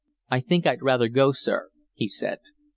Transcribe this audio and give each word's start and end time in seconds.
"I 0.31 0.39
think 0.39 0.65
I'd 0.65 0.81
rather 0.81 1.07
go, 1.09 1.31
sir," 1.31 1.69
he 1.93 2.07
said. 2.07 2.39